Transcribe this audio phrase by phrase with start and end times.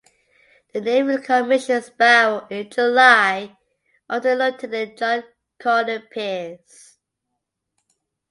[0.73, 3.55] The Navy commissioned "Sparrow" in July
[4.09, 5.23] under Lieutenant John
[5.61, 6.97] Cornet Pears.